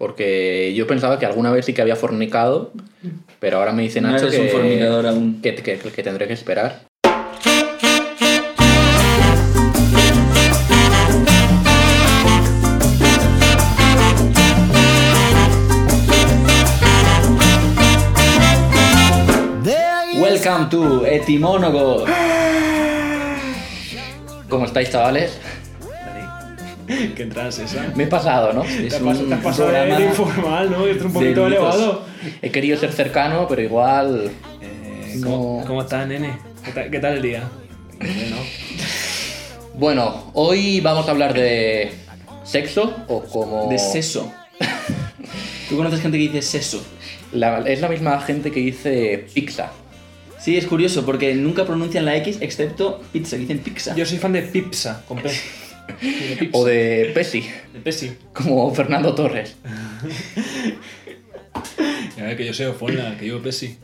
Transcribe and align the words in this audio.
Porque 0.00 0.72
yo 0.74 0.86
pensaba 0.86 1.18
que 1.18 1.26
alguna 1.26 1.50
vez 1.52 1.66
sí 1.66 1.74
que 1.74 1.82
había 1.82 1.94
fornicado, 1.94 2.72
pero 3.38 3.58
ahora 3.58 3.72
me 3.72 3.82
dice 3.82 4.00
No 4.00 4.08
Nacho 4.08 4.28
eres 4.28 4.38
que, 4.38 4.46
un 4.46 4.48
fornicador 4.48 5.06
aún. 5.06 5.42
que, 5.42 5.54
que- 5.56 5.76
que 5.76 6.02
tendré 6.02 6.26
que 6.26 6.32
esperar. 6.32 6.80
Welcome 20.20 20.66
to 20.70 21.06
Etimónogo. 21.06 22.04
¿Cómo 24.48 24.64
estáis, 24.66 24.90
chavales? 24.90 25.38
¿Qué 27.16 27.22
entradas 27.22 27.58
esa? 27.58 27.92
Me 27.94 28.04
he 28.04 28.06
pasado, 28.06 28.52
¿no? 28.52 28.62
Te 28.62 28.86
Es 28.86 29.00
pas- 29.00 29.18
un 29.18 29.28
te 29.28 29.34
has 29.34 29.40
pasado 29.40 29.68
de, 29.68 29.74
programa 29.74 29.98
de 29.98 30.04
informal, 30.06 30.70
¿no? 30.70 30.86
Es 30.86 31.02
un 31.02 31.12
poquito 31.12 31.46
elevado. 31.46 32.02
He 32.42 32.50
querido 32.50 32.78
ser 32.78 32.92
cercano, 32.92 33.46
pero 33.48 33.62
igual... 33.62 34.30
Eh, 34.60 35.14
No. 35.16 35.26
¿cómo, 35.30 35.64
cómo 35.66 35.82
estás, 35.82 36.06
nene? 36.06 36.38
¿Qué 36.64 36.72
tal, 36.72 36.90
qué 36.90 36.98
tal 37.00 37.14
el 37.16 37.22
día? 37.22 37.48
Bueno, 37.98 38.36
Bueno, 39.74 40.30
hoy 40.34 40.80
vamos 40.80 41.08
a 41.08 41.10
hablar 41.10 41.32
de 41.34 41.92
sexo 42.44 42.94
o 43.08 43.22
como... 43.22 43.68
De 43.68 43.78
seso. 43.78 44.32
¿Tú 45.68 45.76
conoces 45.76 46.00
gente 46.00 46.18
que 46.18 46.24
dice 46.24 46.42
seso? 46.42 46.82
La- 47.32 47.60
es 47.60 47.80
la 47.80 47.88
misma 47.88 48.20
gente 48.20 48.50
que 48.50 48.60
dice 48.60 49.26
pizza. 49.32 49.70
Sí, 50.38 50.56
es 50.56 50.66
curioso 50.66 51.04
porque 51.04 51.34
nunca 51.34 51.64
pronuncian 51.66 52.04
la 52.06 52.16
X 52.16 52.38
excepto 52.40 53.00
pizza, 53.12 53.36
dicen 53.36 53.58
pizza. 53.58 53.94
yo 53.94 54.06
soy 54.06 54.16
fan 54.18 54.32
de 54.32 54.42
Pipsa, 54.42 55.02
con 55.06 55.18
P. 55.18 55.30
O 56.52 56.64
de 56.64 57.10
Pesi, 57.14 57.48
De 57.72 57.80
Pesi. 57.80 58.12
como 58.32 58.72
Fernando 58.74 59.14
Torres. 59.14 59.56
A 62.18 62.22
ver, 62.22 62.36
que 62.36 62.44
yo 62.46 62.54
soy 62.54 62.66
Ofonla, 62.66 63.16
que 63.18 63.26
yo 63.26 63.42
Pesi. 63.42 63.78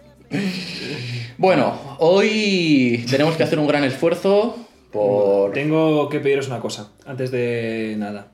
Bueno, 1.39 1.97
hoy 1.99 3.05
tenemos 3.11 3.37
que 3.37 3.43
hacer 3.43 3.59
un 3.59 3.67
gran 3.67 3.85
esfuerzo 3.85 4.57
por... 4.93 5.53
Tengo 5.53 6.09
que 6.09 6.21
pediros 6.21 6.49
una 6.49 6.61
cosa, 6.61 6.91
antes 7.07 7.31
de 7.31 7.95
nada. 7.99 8.29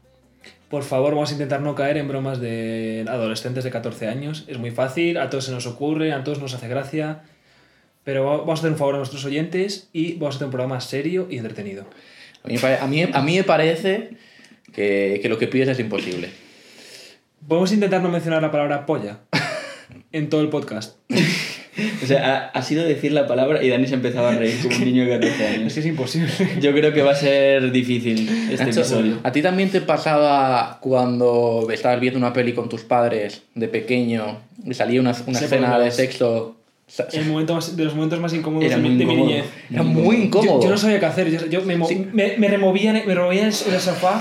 Por 0.69 0.85
favor, 0.85 1.15
vamos 1.15 1.31
a 1.31 1.33
intentar 1.35 1.61
no 1.61 1.75
caer 1.75 1.99
en 1.99 2.09
bromas 2.09 2.41
de 2.41 3.05
adolescentes 3.07 3.63
de 3.65 3.71
14 3.71 4.09
años. 4.09 4.45
Es 4.49 4.59
muy 4.59 4.71
fácil, 4.71 5.19
a 5.19 5.29
todos 5.29 5.45
se 5.45 5.53
nos 5.53 5.67
ocurre, 5.67 6.13
a 6.13 6.25
todos 6.25 6.41
nos 6.41 6.55
hace 6.55 6.67
gracia. 6.69 7.23
Pero 8.05 8.25
va- 8.25 8.39
vamos 8.39 8.59
a 8.59 8.63
hacer 8.63 8.71
un 8.73 8.79
favor 8.79 8.95
a 8.95 8.99
nuestros 8.99 9.25
oyentes 9.27 9.89
y 9.93 10.15
vamos 10.15 10.35
a 10.35 10.37
hacer 10.37 10.47
un 10.47 10.51
programa 10.53 10.81
serio 10.81 11.27
y 11.31 11.37
entretenido. 11.37 11.85
A 12.45 12.49
mí, 12.49 12.57
a 12.81 12.87
mí, 12.87 13.03
a 13.13 13.23
mí 13.23 13.37
me 13.37 13.45
parece 13.45 14.11
que, 14.73 15.19
que 15.23 15.29
lo 15.29 15.39
que 15.39 15.47
pides 15.49 15.69
es 15.69 15.79
imposible. 15.79 16.31
Podemos 17.47 17.73
intentar 17.73 18.03
no 18.03 18.09
mencionar 18.09 18.43
la 18.43 18.51
palabra 18.51 18.87
polla 18.87 19.21
en 20.13 20.29
todo 20.29 20.41
el 20.41 20.49
podcast. 20.49 20.97
O 22.03 22.07
sea, 22.07 22.51
ha, 22.53 22.59
ha 22.59 22.63
sido 22.63 22.85
decir 22.85 23.13
la 23.13 23.27
palabra 23.27 23.63
y 23.63 23.69
Dani 23.71 23.87
se 23.87 23.95
empezaba 23.95 24.31
a 24.31 24.35
reír 24.35 24.61
como 24.63 24.77
un 24.77 24.85
niño 24.85 25.05
de 25.05 25.11
14 25.11 25.35
Es 25.45 25.51
años. 25.59 25.75
que 25.75 25.81
es 25.81 25.87
imposible. 25.87 26.31
Yo 26.61 26.73
creo 26.73 26.93
que 26.93 27.03
va 27.03 27.13
a 27.13 27.17
ser 27.17 27.73
difícil 27.73 28.29
este 28.51 28.67
Nacho, 28.67 28.81
episodio. 28.81 29.19
¿A 29.23 29.33
ti 29.33 29.41
también 29.41 29.71
te 29.71 29.81
pasaba 29.81 30.79
cuando 30.81 31.67
estabas 31.73 31.99
viendo 32.01 32.19
una 32.19 32.33
peli 32.33 32.53
con 32.53 32.69
tus 32.69 32.83
padres 32.83 33.43
de 33.55 33.69
pequeño 33.69 34.41
y 34.65 34.75
salía 34.75 35.01
una, 35.01 35.15
una 35.27 35.39
escena 35.39 35.79
de 35.79 35.91
sexo? 35.91 36.57
El 37.13 37.25
momento 37.27 37.55
más- 37.55 37.77
de 37.77 37.85
los 37.85 37.95
momentos 37.95 38.21
más 38.21 38.35
incómodos 38.35 38.67
Era 38.67 38.77
de, 38.77 38.83
mi- 38.83 38.97
de 38.97 39.05
mi 39.07 39.17
niñez. 39.17 39.45
Era 39.71 39.83
muy 39.83 40.17
incómodo. 40.17 40.59
Yo, 40.61 40.65
yo 40.65 40.71
no 40.71 40.77
sabía 40.77 41.01
qué 41.01 41.07
hacer. 41.07 41.31
Yo, 41.31 41.47
yo 41.47 41.63
me, 41.63 41.83
Sí. 41.87 42.07
me, 42.13 42.37
me 42.37 42.49
removía, 42.49 42.91
en- 42.97 43.07
me 43.07 43.15
removía 43.15 43.41
en 43.43 43.47
el 43.49 43.53
en 43.69 43.75
el 43.75 43.81
sofá. 43.81 44.21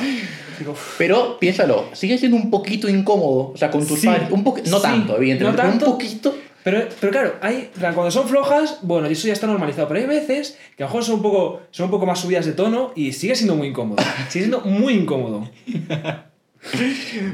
Pero 0.97 1.39
piénsalo, 1.39 1.85
sigue 1.93 2.17
siendo 2.17 2.37
un 2.37 2.51
poquito 2.51 2.87
incómodo, 2.87 3.51
o 3.53 3.57
sea, 3.57 3.71
con 3.71 3.85
tus 3.85 3.99
Sí, 3.99 4.05
padres, 4.07 4.29
un 4.31 4.43
no 4.43 4.55
sí, 4.77 4.81
tanto, 4.81 5.17
evidentemente, 5.17 5.43
no 5.43 5.51
pero 5.57 5.69
tanto. 5.69 5.85
un 5.87 5.91
poquito. 5.93 6.35
Pero, 6.63 6.87
pero 6.99 7.11
claro, 7.11 7.33
hay, 7.41 7.71
cuando 7.79 8.11
son 8.11 8.27
flojas, 8.27 8.77
bueno, 8.83 9.07
eso 9.07 9.25
ya 9.25 9.33
está 9.33 9.47
normalizado. 9.47 9.87
Pero 9.87 10.01
hay 10.01 10.05
veces 10.05 10.59
que 10.77 10.83
a 10.83 10.85
lo 10.85 10.89
mejor 10.91 11.03
son 11.03 11.15
un 11.15 11.21
poco, 11.23 11.61
son 11.71 11.85
un 11.85 11.91
poco 11.91 12.05
más 12.05 12.19
subidas 12.19 12.45
de 12.45 12.51
tono 12.51 12.91
y 12.95 13.13
sigue 13.13 13.35
siendo 13.35 13.55
muy 13.55 13.69
incómodo. 13.69 14.03
Sigue 14.29 14.45
siendo 14.45 14.61
muy 14.61 14.93
incómodo. 14.93 15.49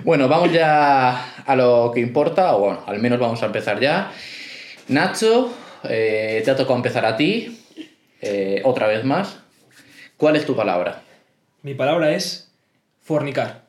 Bueno, 0.06 0.30
vamos 0.30 0.54
ya 0.54 1.34
a 1.46 1.56
lo 1.58 1.92
que 1.94 2.00
importa, 2.00 2.56
o 2.56 2.60
bueno, 2.60 2.80
al 2.88 3.00
menos 3.00 3.20
vamos 3.20 3.44
a 3.44 3.48
empezar 3.48 3.78
ya. 3.80 4.12
Nacho, 4.88 5.54
eh, 5.84 6.42
te 6.44 6.52
ha 6.52 6.56
tocado 6.56 6.76
empezar 6.76 7.06
a 7.06 7.18
ti, 7.18 7.60
eh, 8.22 8.62
otra 8.64 8.88
vez 8.88 9.04
más. 9.04 9.40
¿Cuál 10.18 10.36
es 10.36 10.46
tu 10.46 10.56
palabra? 10.56 11.04
Mi 11.64 11.74
palabra 11.74 12.14
es 12.14 12.52
fornicar. 13.02 13.66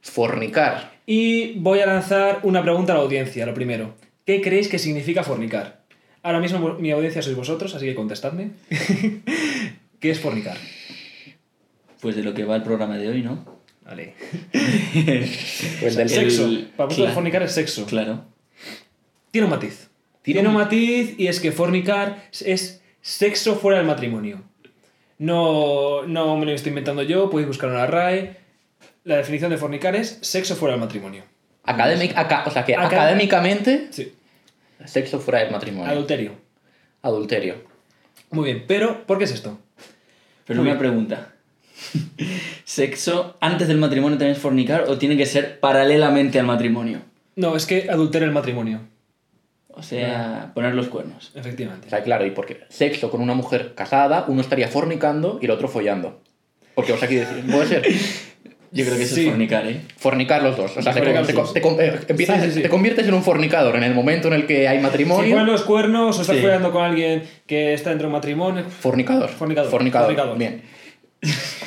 Fornicar. 0.00 0.92
Y 1.06 1.58
voy 1.58 1.80
a 1.80 1.86
lanzar 1.86 2.40
una 2.42 2.62
pregunta 2.62 2.92
a 2.92 2.96
la 2.96 3.02
audiencia, 3.02 3.44
lo 3.46 3.54
primero. 3.54 3.94
¿Qué 4.24 4.40
creéis 4.40 4.68
que 4.68 4.78
significa 4.78 5.22
fornicar? 5.22 5.82
Ahora 6.22 6.40
mismo 6.40 6.58
mi 6.78 6.90
audiencia 6.90 7.20
sois 7.22 7.36
vosotros, 7.36 7.74
así 7.74 7.84
que 7.84 7.94
contestadme. 7.94 8.50
¿Qué 10.00 10.10
es 10.10 10.18
fornicar? 10.20 10.56
Pues 12.00 12.16
de 12.16 12.22
lo 12.22 12.32
que 12.34 12.44
va 12.44 12.56
el 12.56 12.62
programa 12.62 12.96
de 12.96 13.08
hoy, 13.08 13.22
¿no? 13.22 13.44
Vale. 13.84 14.14
Pues 15.80 15.96
del 15.96 16.08
Sexo. 16.08 16.46
el- 16.46 16.64
Para 16.76 16.86
vosotros 16.86 16.96
claro. 16.96 17.14
fornicar 17.14 17.42
es 17.42 17.52
sexo. 17.52 17.84
Claro. 17.86 18.24
Tiene 19.30 19.44
un 19.46 19.50
matiz. 19.50 19.88
Tiene 20.24 20.40
Tiene, 20.40 20.48
un- 20.48 20.54
matiz 20.56 21.14
y 21.18 21.28
es 21.28 21.38
que 21.38 21.52
fornicar 21.52 22.24
es 22.44 22.82
sexo 23.02 23.54
fuera 23.54 23.78
del 23.78 23.86
matrimonio. 23.86 24.42
No, 25.18 26.02
no 26.06 26.36
me 26.36 26.46
lo 26.46 26.52
estoy 26.52 26.70
inventando 26.70 27.02
yo, 27.02 27.30
podéis 27.30 27.46
buscar 27.46 27.68
en 27.70 27.76
la 27.76 27.86
RAE. 27.86 28.36
La 29.04 29.16
definición 29.18 29.50
de 29.50 29.58
fornicar 29.58 29.94
es 29.94 30.18
sexo 30.22 30.56
fuera 30.56 30.72
del 30.72 30.80
matrimonio. 30.80 31.22
Académic- 31.64 32.16
aca- 32.16 32.44
o 32.46 32.50
sea, 32.50 32.64
que 32.64 32.74
Acad- 32.74 32.86
académicamente, 32.86 33.88
Sí. 33.90 34.12
sexo 34.84 35.20
fuera 35.20 35.40
del 35.40 35.52
matrimonio. 35.52 35.90
Adulterio. 35.92 36.32
Adulterio. 37.02 37.54
Muy 38.30 38.46
bien, 38.46 38.64
pero 38.66 39.06
¿por 39.06 39.18
qué 39.18 39.24
es 39.24 39.32
esto? 39.32 39.58
Pero 40.46 40.60
Muy 40.62 40.70
una 40.70 40.78
bien. 40.80 40.90
pregunta. 40.90 41.32
¿Sexo 42.64 43.36
antes 43.40 43.68
del 43.68 43.78
matrimonio 43.78 44.16
también 44.18 44.36
es 44.36 44.42
fornicar 44.42 44.84
o 44.88 44.98
tiene 44.98 45.16
que 45.16 45.26
ser 45.26 45.60
paralelamente 45.60 46.38
al 46.38 46.46
matrimonio? 46.46 47.00
No, 47.36 47.56
es 47.56 47.66
que 47.66 47.90
adultera 47.90 48.24
el 48.24 48.32
matrimonio. 48.32 48.80
O 49.76 49.82
sea, 49.82 50.52
poner 50.54 50.74
los 50.74 50.88
cuernos. 50.88 51.32
Efectivamente. 51.34 51.86
O 51.88 51.90
sea, 51.90 52.02
claro, 52.02 52.24
y 52.26 52.30
porque 52.30 52.60
sexo 52.68 53.10
con 53.10 53.20
una 53.20 53.34
mujer 53.34 53.74
casada, 53.74 54.24
uno 54.28 54.40
estaría 54.40 54.68
fornicando 54.68 55.38
y 55.42 55.46
el 55.46 55.50
otro 55.50 55.68
follando. 55.68 56.20
Porque, 56.74 56.92
o 56.92 56.96
sea, 56.96 57.06
aquí 57.06 57.16
decir, 57.16 57.44
puede 57.50 57.66
ser 57.66 57.82
Yo 58.72 58.84
creo 58.84 58.96
que 58.96 59.04
eso 59.04 59.14
Sí. 59.14 59.20
es 59.22 59.28
fornicar, 59.30 59.66
¿eh? 59.68 59.82
fornicar 59.96 60.42
los 60.42 60.56
dos. 60.56 60.76
O 60.76 60.82
sea, 60.82 60.92
te, 60.92 61.00
te- 61.00 61.10
empiezas- 62.08 62.40
Sí, 62.42 62.46
sí, 62.48 62.52
sí. 62.56 62.62
te 62.62 62.68
conviertes 62.68 63.06
en 63.06 63.14
un 63.14 63.22
fornicador 63.22 63.76
en 63.76 63.84
el 63.84 63.94
momento 63.94 64.26
en 64.26 64.34
el 64.34 64.46
que 64.48 64.66
hay 64.66 64.78
Si 64.78 64.82
matrimonio. 64.82 65.30
ponen 65.30 65.46
los 65.46 65.62
cuernos 65.62 66.18
o 66.18 66.22
estás 66.22 66.34
Sí. 66.36 66.42
follando 66.42 66.72
con 66.72 66.82
alguien 66.84 67.22
que 67.46 67.72
está 67.72 67.90
dentro 67.90 68.06
de 68.06 68.08
un 68.08 68.12
matrimonio. 68.14 68.64
Fornicador. 68.64 69.28
Fornicador. 69.28 69.70
Fornicador. 69.70 70.06
Fornicador. 70.08 70.38
Bien. 70.38 70.62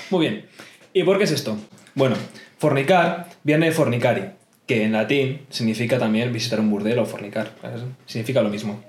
Muy 0.09 0.27
bien. 0.27 0.45
¿Y 0.93 1.03
por 1.03 1.17
qué 1.17 1.23
es 1.23 1.31
esto? 1.31 1.57
Bueno, 1.95 2.15
fornicar 2.57 3.27
viene 3.43 3.67
de 3.67 3.71
fornicari, 3.71 4.23
que 4.67 4.83
en 4.83 4.91
latín 4.91 5.41
significa 5.49 5.97
también 5.97 6.31
visitar 6.31 6.59
un 6.59 6.69
burdel 6.69 6.99
o 6.99 7.05
fornicar. 7.05 7.51
Significa 8.05 8.41
lo 8.41 8.49
mismo. 8.49 8.83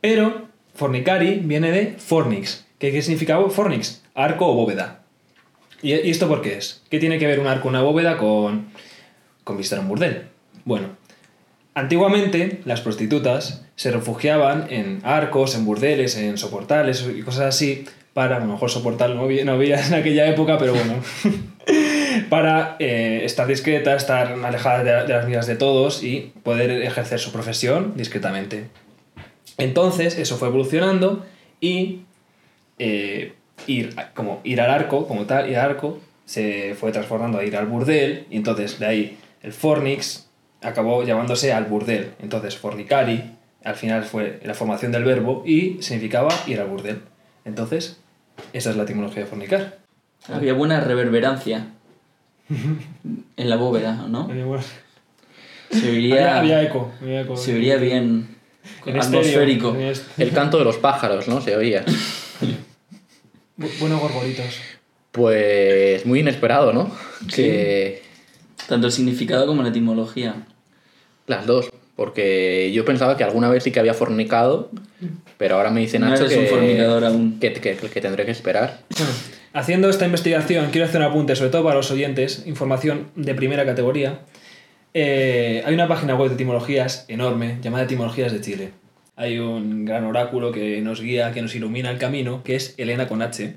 Pero 0.00 0.48
fornicari 0.74 1.40
viene 1.44 1.70
de 1.70 1.94
fornix. 1.98 2.66
¿Qué, 2.78 2.90
qué 2.90 3.02
significa 3.02 3.38
fornix? 3.50 4.02
Arco 4.14 4.48
o 4.48 4.54
bóveda. 4.54 5.02
¿Y, 5.82 5.92
esto 5.92 6.26
por 6.26 6.40
qué 6.40 6.56
es? 6.56 6.82
¿Qué 6.90 6.98
tiene 6.98 7.18
que 7.18 7.26
ver 7.26 7.38
un 7.38 7.46
arco 7.46 7.68
una 7.68 7.82
bóveda 7.82 8.16
con, 8.16 8.68
con 9.44 9.58
visitar 9.58 9.80
un 9.80 9.88
burdel? 9.88 10.28
Bueno, 10.64 10.96
antiguamente 11.74 12.60
las 12.64 12.80
prostitutas 12.80 13.66
se 13.76 13.90
refugiaban 13.90 14.66
en 14.70 15.00
arcos, 15.04 15.54
en 15.54 15.66
burdeles, 15.66 16.16
en 16.16 16.38
soportales 16.38 17.06
y 17.14 17.20
cosas 17.20 17.54
así 17.54 17.84
para, 18.14 18.36
a 18.36 18.40
lo 18.40 18.46
mejor 18.46 18.70
soportal 18.70 19.16
no 19.16 19.24
había, 19.24 19.44
no 19.44 19.52
había 19.52 19.84
en 19.86 19.92
aquella 19.92 20.26
época, 20.28 20.56
pero 20.56 20.72
bueno, 20.72 20.94
para 22.28 22.76
eh, 22.78 23.22
estar 23.24 23.46
discretas, 23.46 24.02
estar 24.02 24.32
alejadas 24.44 24.84
de, 24.84 25.14
las 25.14 25.26
miras 25.26 25.46
de 25.46 25.56
todos 25.56 26.02
y 26.02 26.32
poder 26.42 26.70
ejercer 26.70 27.18
su 27.18 27.32
profesión 27.32 27.92
discretamente. 27.96 28.68
Entonces, 29.58 30.18
eso 30.18 30.36
fue 30.36 30.48
evolucionando 30.48 31.24
y 31.60 32.02
eh, 32.78 33.34
ir, 33.66 33.94
como 34.14 34.40
ir 34.44 34.60
al 34.60 34.70
arco, 34.70 35.06
como 35.06 35.24
tal, 35.26 35.48
ir 35.48 35.56
al 35.56 35.70
arco, 35.70 36.00
se 36.24 36.74
fue 36.74 36.92
transformando 36.92 37.38
a 37.38 37.44
ir 37.44 37.56
al 37.56 37.66
burdel, 37.66 38.26
y 38.30 38.36
entonces 38.36 38.78
de 38.78 38.86
ahí 38.86 39.18
el 39.42 39.52
fornix 39.52 40.28
acabó 40.62 41.04
llamándose 41.04 41.52
al 41.52 41.66
burdel. 41.66 42.12
Entonces, 42.20 42.56
fornicari, 42.56 43.36
al 43.62 43.74
final 43.76 44.04
fue 44.04 44.40
la 44.44 44.54
formación 44.54 44.92
del 44.92 45.04
verbo 45.04 45.42
y 45.46 45.82
significaba 45.82 46.30
ir 46.46 46.60
al 46.60 46.68
burdel. 46.68 47.02
Entonces, 47.44 48.00
esa 48.52 48.70
es 48.70 48.76
la 48.76 48.84
etimología 48.84 49.22
de 49.22 49.28
fornicar. 49.28 49.78
Había 50.32 50.54
buena 50.54 50.80
reverberancia 50.80 51.66
en 53.36 53.50
la 53.50 53.56
bóveda, 53.56 54.06
¿no? 54.08 54.28
Se 55.70 55.90
oiría, 55.90 56.38
Había, 56.38 56.58
había 56.58 56.62
eco. 56.62 56.92
había 57.02 57.20
eco. 57.22 57.36
se 57.36 57.54
oiría 57.54 57.76
bien. 57.76 58.28
En 58.86 58.96
estéreo, 58.96 59.20
atmosférico. 59.20 59.74
en 59.74 59.80
est- 59.82 60.04
El 60.18 60.30
canto 60.32 60.58
de 60.58 60.64
los 60.64 60.76
pájaros, 60.76 61.28
¿no? 61.28 61.40
Se 61.40 61.56
oía. 61.56 61.84
Bu- 63.58 63.78
Buenos 63.80 64.00
gorgoritos. 64.00 64.58
Pues 65.12 66.04
muy 66.06 66.20
inesperado, 66.20 66.72
¿no? 66.72 66.90
Que 67.34 68.02
Tanto 68.68 68.86
el 68.86 68.92
significado 68.92 69.46
como 69.46 69.62
la 69.62 69.68
etimología. 69.68 70.34
Las 71.26 71.46
dos, 71.46 71.70
porque 71.96 72.72
yo 72.72 72.84
pensaba 72.84 73.16
que 73.16 73.24
alguna 73.24 73.48
vez 73.50 73.62
sí 73.64 73.70
que 73.72 73.80
había 73.80 73.94
fornicado, 73.94 74.70
pero 75.38 75.56
ahora 75.56 75.70
me 75.70 75.80
dice 75.80 75.98
No 75.98 76.08
Nacho 76.08 76.24
eres 76.24 76.34
que, 76.36 76.40
un 76.44 76.46
fornicador 76.48 77.04
aún. 77.04 77.38
que, 77.40 77.52
que- 77.52 77.76
que 77.76 78.00
tendré 78.00 78.24
que 78.24 78.32
esperar. 78.32 78.80
Haciendo 79.56 79.88
esta 79.88 80.04
investigación, 80.04 80.70
quiero 80.72 80.88
hacer 80.88 81.00
un 81.00 81.06
apunte, 81.06 81.36
sobre 81.36 81.50
todo 81.50 81.62
para 81.62 81.76
los 81.76 81.88
oyentes, 81.92 82.42
información 82.44 83.12
de 83.14 83.36
primera 83.36 83.64
categoría. 83.64 84.22
Eh, 84.94 85.62
hay 85.64 85.72
una 85.72 85.86
página 85.86 86.16
web 86.16 86.30
de 86.30 86.34
etimologías 86.34 87.04
enorme 87.06 87.58
llamada 87.62 87.84
Etimologías 87.84 88.32
de 88.32 88.40
Chile. 88.40 88.70
Hay 89.14 89.38
un 89.38 89.84
gran 89.84 90.06
oráculo 90.06 90.50
que 90.50 90.80
nos 90.80 91.00
guía, 91.00 91.30
que 91.30 91.40
nos 91.40 91.54
ilumina 91.54 91.92
el 91.92 91.98
camino, 91.98 92.42
que 92.42 92.56
es 92.56 92.74
Elena 92.78 93.06
con 93.06 93.22
H. 93.22 93.54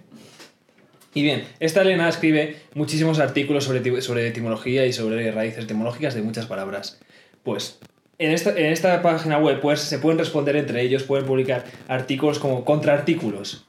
Y 1.16 1.24
bien, 1.24 1.46
esta 1.60 1.82
Elena 1.82 2.08
escribe 2.08 2.58
muchísimos 2.76 3.18
artículos 3.18 3.64
sobre, 3.64 4.00
sobre 4.04 4.28
etimología 4.28 4.86
y 4.86 4.94
sobre 4.94 5.32
raíces 5.32 5.64
etimológicas 5.64 6.14
de 6.14 6.22
muchas 6.22 6.46
palabras. 6.46 7.00
Pues 7.42 7.80
en 8.20 8.30
esta, 8.30 8.52
en 8.52 8.68
esta 8.68 9.02
página 9.02 9.40
web 9.40 9.62
pues, 9.62 9.80
se 9.80 9.98
pueden 9.98 10.20
responder 10.20 10.58
entre 10.58 10.84
ellos, 10.84 11.02
pueden 11.02 11.26
publicar 11.26 11.66
artículos 11.88 12.38
como 12.38 12.66
contraartículos. 12.66 13.67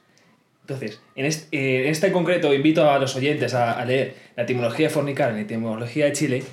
Entonces, 0.73 1.01
en 1.15 1.25
este, 1.25 1.81
en 1.85 1.87
este 1.89 2.07
en 2.07 2.13
concreto 2.13 2.53
invito 2.53 2.89
a 2.89 2.99
los 2.99 3.15
oyentes 3.15 3.53
a, 3.53 3.73
a 3.79 3.85
leer 3.85 4.13
la 4.35 4.43
etimología 4.43 4.87
de 4.87 4.93
fornicar 4.93 5.29
en 5.29 5.35
la 5.37 5.41
etimología 5.41 6.05
de 6.05 6.13
Chile, 6.13 6.43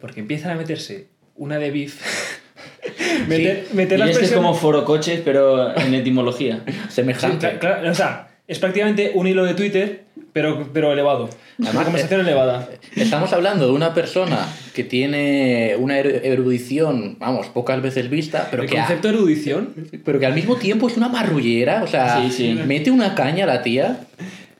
porque 0.00 0.20
empiezan 0.20 0.50
a 0.52 0.54
meterse 0.56 1.08
una 1.36 1.58
de 1.58 1.70
beef. 1.70 2.00
meter, 3.28 3.66
meter 3.72 3.98
Y 3.98 4.00
la 4.00 4.04
este 4.06 4.24
es 4.24 4.30
expresión- 4.30 4.42
como 4.44 4.54
foro 4.54 4.84
coches, 4.84 5.20
pero 5.24 5.76
en 5.76 5.94
etimología. 5.94 6.62
Sí, 6.66 6.72
Semejante. 6.90 7.46
cla- 7.46 7.58
claro, 7.58 7.90
o 7.90 7.94
sea, 7.94 8.28
es 8.48 8.58
prácticamente 8.58 9.12
un 9.14 9.26
hilo 9.26 9.44
de 9.44 9.54
Twitter, 9.54 10.04
pero, 10.32 10.68
pero 10.72 10.92
elevado. 10.92 11.28
Además, 11.58 11.74
Una 11.74 11.84
conversación 11.84 12.20
elevada. 12.20 12.68
Estamos 12.94 13.32
hablando 13.32 13.66
de 13.66 13.72
una 13.72 13.94
persona 13.94 14.46
que 14.74 14.84
tiene 14.84 15.74
una 15.78 15.98
er- 15.98 16.20
erudición, 16.24 17.16
vamos, 17.18 17.46
pocas 17.48 17.80
veces 17.82 18.08
vista, 18.10 18.48
pero 18.50 18.62
el 18.62 18.68
que, 18.68 18.78
a- 18.78 18.82
concepto 18.82 19.08
de 19.08 19.14
erudición 19.14 19.74
pero 20.04 20.18
que 20.20 20.26
al 20.26 20.34
mismo 20.34 20.56
tiempo 20.56 20.88
es 20.88 20.96
una 20.96 21.08
marrullera, 21.08 21.82
o 21.82 21.86
sea, 21.86 22.20
Sí, 22.22 22.30
sí. 22.30 22.60
mete 22.66 22.90
una 22.90 23.14
caña 23.14 23.44
a 23.44 23.46
la 23.46 23.62
tía, 23.62 24.00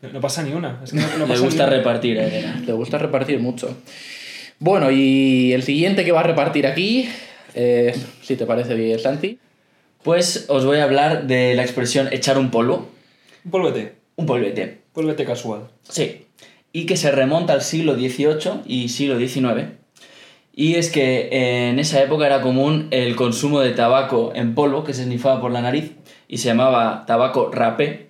no, 0.03 0.11
no 0.11 0.21
pasa 0.21 0.43
ni 0.43 0.53
una. 0.53 0.81
Es 0.83 0.91
que 0.93 0.99
no, 0.99 1.07
no 1.19 1.27
Le 1.27 1.39
gusta 1.39 1.67
repartir, 1.67 2.17
eh, 2.19 2.27
Elena. 2.27 2.63
le 2.67 2.73
gusta 2.73 2.99
repartir 2.99 3.39
mucho. 3.41 3.77
Bueno, 4.59 4.91
y 4.91 5.53
el 5.53 5.63
siguiente 5.63 6.05
que 6.05 6.13
va 6.13 6.21
a 6.21 6.25
repartir 6.25 6.67
aquí, 6.67 7.09
es, 7.55 8.05
si 8.23 8.37
te 8.37 8.47
parece 8.47 8.75
bien, 8.75 8.99
Santi, 8.99 9.39
Pues 10.03 10.47
os 10.49 10.65
voy 10.65 10.79
a 10.79 10.85
hablar 10.85 11.27
de 11.27 11.55
la 11.55 11.63
expresión 11.63 12.09
echar 12.13 12.39
un 12.39 12.51
polvo. 12.51 12.89
Vuélvete. 13.49 13.95
Un 14.17 14.27
polvete. 14.27 14.83
Vuélvete 14.93 15.25
casual. 15.25 15.69
Sí. 15.89 16.27
Y 16.73 16.85
que 16.87 16.97
se 16.97 17.13
remonta 17.13 17.53
al 17.53 17.63
siglo 17.63 17.95
XVIII 17.95 18.63
y 18.67 18.89
siglo 18.89 19.19
XIX. 19.19 19.69
Y 20.53 20.75
es 20.75 20.91
que 20.91 21.29
en 21.69 21.79
esa 21.79 22.03
época 22.03 22.27
era 22.27 22.41
común 22.41 22.89
el 22.91 23.15
consumo 23.15 23.61
de 23.61 23.71
tabaco 23.71 24.33
en 24.35 24.57
polvo 24.57 24.83
que 24.83 24.95
se 24.95 25.03
esnifaba 25.03 25.41
por 25.41 25.53
la 25.53 25.63
nariz 25.63 25.93
y 26.27 26.39
se 26.39 26.49
llamaba 26.49 27.05
tabaco 27.07 27.51
rapé. 27.53 28.09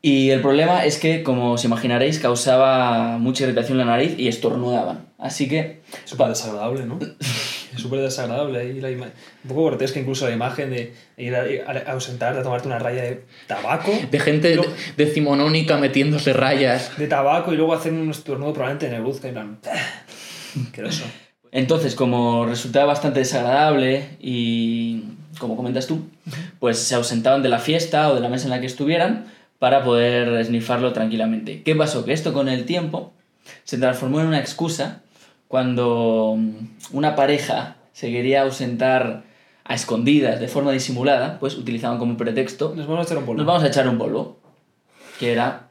Y 0.00 0.30
el 0.30 0.40
problema 0.40 0.84
es 0.84 0.98
que, 0.98 1.22
como 1.22 1.52
os 1.52 1.64
imaginaréis, 1.64 2.18
causaba 2.18 3.18
mucha 3.18 3.44
irritación 3.44 3.80
en 3.80 3.86
la 3.86 3.92
nariz 3.92 4.18
y 4.18 4.26
estornudaban. 4.26 5.06
Así 5.16 5.48
que 5.48 5.80
Súper 6.06 6.28
desagradable, 6.28 6.86
¿no? 6.86 6.98
Es 7.74 7.80
súper 7.80 8.00
desagradable. 8.00 8.58
ahí 8.60 8.80
la 8.80 8.88
Un 8.90 9.10
poco 9.48 9.66
grotesca 9.66 9.98
incluso 9.98 10.26
la 10.26 10.32
imagen 10.34 10.70
de 10.70 10.92
ir 11.16 11.34
a, 11.34 11.40
a- 11.40 11.90
a 11.90 11.92
ausentarte, 11.92 12.40
a 12.40 12.42
tomarte 12.42 12.66
una 12.68 12.78
raya 12.78 13.02
de 13.02 13.24
tabaco. 13.46 13.92
de 14.10 14.20
gente 14.20 14.58
decimonónica 14.96 15.76
metiéndose 15.78 16.32
rayas. 16.32 16.96
De 16.98 17.06
tabaco 17.06 17.52
y 17.52 17.56
luego 17.56 17.72
hacer 17.74 17.92
un 17.92 18.10
estornudo 18.10 18.52
probablemente 18.52 18.88
negruzca 18.90 19.28
en 19.28 19.34
plan... 19.34 19.58
Entonces, 21.50 21.94
como 21.94 22.46
resultaba 22.46 22.86
bastante 22.86 23.18
desagradable 23.20 24.08
y, 24.20 25.04
como 25.38 25.56
comentas 25.56 25.86
tú, 25.86 26.06
pues 26.60 26.78
se 26.78 26.94
ausentaban 26.94 27.42
de 27.42 27.48
la 27.50 27.58
fiesta 27.58 28.10
o 28.10 28.14
de 28.14 28.20
la 28.20 28.28
mesa 28.28 28.44
en 28.44 28.50
la 28.50 28.60
que 28.60 28.66
estuvieran 28.66 29.26
para 29.58 29.84
poder 29.84 30.28
esnifarlo 30.40 30.92
tranquilamente. 30.92 31.62
¿Qué 31.62 31.74
pasó? 31.76 32.04
Que 32.04 32.12
esto 32.12 32.32
con 32.32 32.48
el 32.48 32.64
tiempo 32.64 33.12
se 33.64 33.76
transformó 33.78 34.20
en 34.20 34.26
una 34.28 34.40
excusa 34.40 35.02
cuando 35.52 36.34
mm, 36.38 36.96
una 36.96 37.14
pareja 37.14 37.76
se 37.92 38.10
quería 38.10 38.40
ausentar 38.40 39.24
a 39.64 39.74
escondidas, 39.74 40.40
de 40.40 40.48
forma 40.48 40.72
disimulada, 40.72 41.38
pues 41.38 41.56
utilizaban 41.58 41.98
como 41.98 42.16
pretexto, 42.16 42.72
Nos 42.74 42.86
vamos 42.86 43.00
a 43.04 43.04
echar 43.04 43.18
un 43.18 43.26
polvo. 43.26 43.36
nos 43.36 43.46
vamos 43.46 43.62
a 43.62 43.66
echar 43.66 43.86
un 43.86 43.98
polvo, 43.98 44.38
que 45.20 45.30
era, 45.32 45.68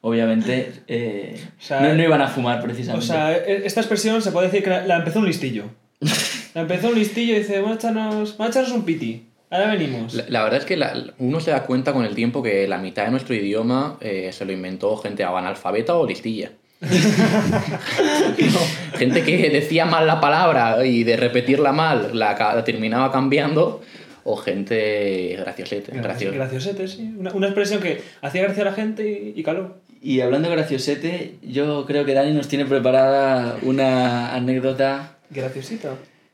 obviamente, 0.00 0.72
eh, 0.88 1.40
O 1.60 1.62
sea, 1.62 1.80
no, 1.80 1.94
no 1.94 2.02
iban 2.02 2.20
a 2.22 2.26
fumar 2.26 2.58
O 2.58 2.62
precisamente. 2.64 3.06
sea, 3.06 3.36
e- 3.36 3.64
esta 3.64 3.78
expresión 3.80 4.20
se 4.20 4.32
puede 4.32 4.48
decir 4.48 4.64
que 4.64 4.70
la, 4.70 4.84
la 4.84 4.96
empezó 4.96 5.20
un 5.20 5.26
listillo. 5.26 5.66
La 6.54 6.62
empezó 6.62 6.88
un 6.88 6.96
listillo 6.96 7.34
y 7.36 7.38
dice, 7.38 7.60
vamos 7.60 7.76
a 7.76 7.78
echarnos, 7.78 8.36
vamos 8.36 8.56
a 8.56 8.58
echarnos 8.58 8.72
un 8.72 8.84
piti. 8.84 9.28
Ahora 9.50 9.68
venimos. 9.70 10.12
La, 10.14 10.24
la 10.28 10.42
verdad 10.42 10.58
es 10.58 10.64
que 10.66 10.76
la- 10.76 11.14
uno 11.20 11.38
se 11.38 11.52
da 11.52 11.62
cuenta 11.62 11.92
con 11.92 12.04
el 12.04 12.16
tiempo 12.16 12.42
que 12.42 12.66
la 12.66 12.78
mitad 12.78 13.04
de 13.04 13.12
nuestro 13.12 13.36
idioma 13.36 13.96
eh, 14.00 14.30
se 14.32 14.44
lo 14.44 14.50
inventó 14.50 14.96
gente 14.96 15.22
analfabeta 15.22 15.94
o 15.94 16.04
listilla. 16.04 16.50
gente 18.98 19.22
que 19.22 19.50
decía 19.50 19.84
mal 19.84 20.06
la 20.06 20.20
palabra 20.20 20.84
y 20.84 21.04
de 21.04 21.16
repetirla 21.16 21.72
mal 21.72 22.10
la, 22.18 22.62
terminaba 22.64 23.12
cambiando, 23.12 23.80
o 24.24 24.36
gente 24.36 25.36
graciosete, 25.38 25.92
graciosa. 25.98 26.36
Graciosete, 26.36 26.88
sí. 26.88 27.14
Una, 27.18 27.32
una 27.32 27.46
expresión 27.48 27.80
que 27.80 28.02
hacía 28.22 28.42
gracia 28.42 28.62
a 28.62 28.66
la 28.66 28.72
gente 28.72 29.08
y, 29.08 29.38
y 29.38 29.42
caló. 29.42 29.76
Y 30.02 30.20
hablando 30.20 30.48
de 30.48 30.56
graciosete, 30.56 31.34
yo 31.42 31.84
creo 31.86 32.04
que 32.06 32.14
Dani 32.14 32.32
nos 32.32 32.48
tiene 32.48 32.64
preparada 32.64 33.56
una 33.62 34.34
anécdota 34.34 35.16
Graciosita. 35.30 35.90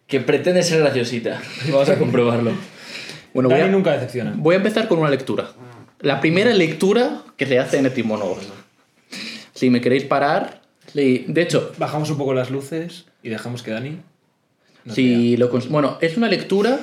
que 0.07 0.21
pretende 0.21 0.63
ser 0.63 0.81
graciosita. 0.81 1.41
Vamos 1.71 1.89
a 1.89 1.99
comprobarlo. 1.99 2.53
Bueno, 3.35 3.49
voy 3.49 3.59
Dani 3.59 3.71
a, 3.71 3.73
nunca 3.73 3.93
decepciona. 3.93 4.33
voy 4.37 4.55
a 4.55 4.59
empezar 4.59 4.87
con 4.89 4.99
una 5.01 5.11
lectura. 5.11 5.49
La 6.01 6.21
primera 6.21 6.53
lectura 6.53 7.23
que 7.37 7.47
se 7.47 7.59
hace 7.59 7.79
en 7.79 7.87
etimólogos. 7.87 8.47
Si 9.57 9.71
me 9.71 9.81
queréis 9.81 10.05
parar, 10.05 10.61
sí, 10.93 11.25
de 11.27 11.43
hecho, 11.43 11.73
Bajamos 11.79 12.11
un 12.11 12.19
poco 12.19 12.33
las 12.35 12.51
luces 12.51 13.07
y 13.23 13.29
dejamos 13.31 13.63
que 13.65 13.73
Dani... 13.73 13.99
Si 14.89 15.37
lo 15.37 15.51
cons- 15.51 15.69
bueno, 15.69 15.99
es 16.01 16.17
una 16.17 16.29
lectura 16.29 16.79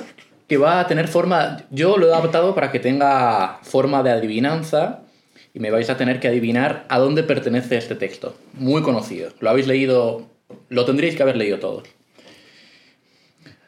que 0.46 0.58
va 0.58 0.78
a 0.80 0.86
tener 0.86 1.08
forma. 1.08 1.62
Yo 1.70 1.96
lo 1.96 2.08
he 2.08 2.12
adaptado 2.12 2.54
para 2.54 2.70
que 2.70 2.78
tenga 2.78 3.60
forma 3.62 4.02
de 4.02 4.10
adivinanza 4.10 5.00
y 5.54 5.60
me 5.60 5.70
vais 5.70 5.88
a 5.88 5.96
tener 5.96 6.20
que 6.20 6.28
adivinar 6.28 6.84
a 6.90 6.98
dónde 6.98 7.22
pertenece 7.22 7.78
este 7.78 7.94
texto. 7.94 8.36
Muy 8.52 8.82
conocido. 8.82 9.30
Lo 9.40 9.48
habéis 9.48 9.66
leído. 9.66 10.26
Lo 10.68 10.84
tendríais 10.84 11.16
que 11.16 11.22
haber 11.22 11.36
leído 11.36 11.60
todos. 11.60 11.88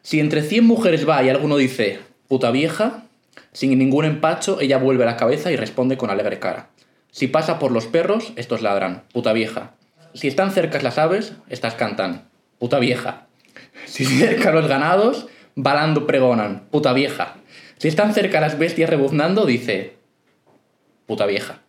Si 0.02 0.20
entre 0.20 0.42
100 0.42 0.64
mujeres 0.66 1.08
va 1.08 1.22
y 1.22 1.30
alguno 1.30 1.56
dice 1.56 2.00
puta 2.28 2.50
vieja, 2.50 3.04
sin 3.52 3.78
ningún 3.78 4.04
empacho, 4.04 4.60
ella 4.60 4.76
vuelve 4.78 5.06
la 5.06 5.16
cabeza 5.16 5.50
y 5.50 5.56
responde 5.56 5.96
con 5.96 6.10
alegre 6.10 6.38
cara. 6.38 6.68
Si 7.16 7.28
pasa 7.28 7.58
por 7.58 7.72
los 7.72 7.86
perros, 7.86 8.34
estos 8.36 8.60
ladran, 8.60 9.04
puta 9.10 9.32
vieja. 9.32 9.72
Si 10.12 10.28
están 10.28 10.50
cercas 10.50 10.82
las 10.82 10.98
aves, 10.98 11.32
estas 11.48 11.72
cantan, 11.72 12.28
puta 12.58 12.78
vieja. 12.78 13.26
Si 13.86 14.04
cerca 14.04 14.52
los 14.52 14.68
ganados, 14.68 15.26
balando 15.54 16.06
pregonan, 16.06 16.66
puta 16.70 16.92
vieja. 16.92 17.36
Si 17.78 17.88
están 17.88 18.12
cerca 18.12 18.42
las 18.42 18.58
bestias 18.58 18.90
rebuznando, 18.90 19.46
dice, 19.46 19.96
puta 21.06 21.24
vieja. 21.24 21.60